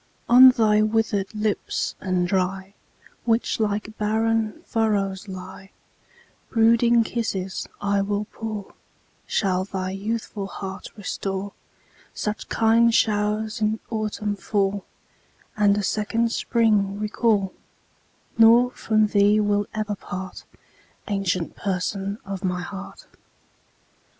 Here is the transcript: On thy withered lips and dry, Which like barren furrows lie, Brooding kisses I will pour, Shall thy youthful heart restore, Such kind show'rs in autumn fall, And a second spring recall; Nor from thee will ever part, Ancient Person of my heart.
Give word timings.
On 0.27 0.49
thy 0.49 0.81
withered 0.81 1.27
lips 1.35 1.93
and 2.01 2.27
dry, 2.27 2.73
Which 3.23 3.59
like 3.59 3.95
barren 3.99 4.63
furrows 4.65 5.27
lie, 5.27 5.69
Brooding 6.49 7.03
kisses 7.03 7.69
I 7.79 8.01
will 8.01 8.25
pour, 8.31 8.73
Shall 9.27 9.63
thy 9.63 9.91
youthful 9.91 10.47
heart 10.47 10.87
restore, 10.97 11.53
Such 12.15 12.49
kind 12.49 12.91
show'rs 12.91 13.61
in 13.61 13.79
autumn 13.91 14.35
fall, 14.35 14.85
And 15.55 15.77
a 15.77 15.83
second 15.83 16.31
spring 16.31 16.99
recall; 16.99 17.53
Nor 18.39 18.71
from 18.71 19.05
thee 19.05 19.39
will 19.39 19.67
ever 19.75 19.93
part, 19.93 20.45
Ancient 21.09 21.55
Person 21.55 22.17
of 22.25 22.43
my 22.43 22.61
heart. 22.63 23.05